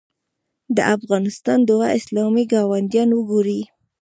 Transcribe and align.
د 0.75 0.77
افغانستان 0.95 1.59
دوه 1.69 1.87
اسلامي 1.99 2.43
ګاونډیان 2.51 3.09
وګورئ. 3.13 3.61